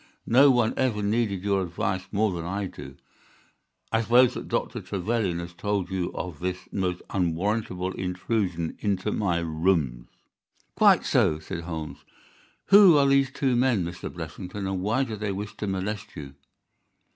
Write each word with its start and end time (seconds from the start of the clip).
No 0.25 0.49
one 0.49 0.73
ever 0.77 1.03
needed 1.03 1.43
your 1.43 1.61
advice 1.61 2.05
more 2.11 2.31
than 2.31 2.43
I 2.43 2.65
do. 2.65 2.95
I 3.91 4.01
suppose 4.01 4.33
that 4.33 4.47
Dr. 4.47 4.81
Trevelyan 4.81 5.37
has 5.37 5.53
told 5.53 5.91
you 5.91 6.11
of 6.15 6.39
this 6.39 6.57
most 6.71 7.03
unwarrantable 7.11 7.91
intrusion 7.93 8.75
into 8.79 9.11
my 9.11 9.37
rooms." 9.37 10.07
"Quite 10.73 11.05
so," 11.05 11.37
said 11.37 11.65
Holmes. 11.65 12.03
"Who 12.69 12.97
are 12.97 13.05
these 13.05 13.29
two 13.29 13.55
men 13.55 13.85
Mr. 13.85 14.11
Blessington, 14.11 14.65
and 14.65 14.81
why 14.81 15.03
do 15.03 15.15
they 15.15 15.31
wish 15.31 15.55
to 15.57 15.67
molest 15.67 16.15
you?" 16.15 16.33